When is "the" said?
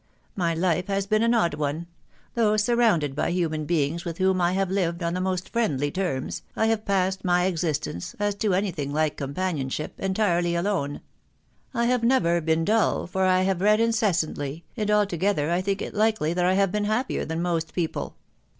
5.13-5.21